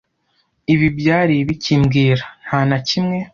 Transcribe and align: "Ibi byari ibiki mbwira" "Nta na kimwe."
"Ibi 0.73 0.87
byari 0.99 1.33
ibiki 1.41 1.73
mbwira" 1.81 2.25
"Nta 2.45 2.59
na 2.69 2.77
kimwe." 2.87 3.19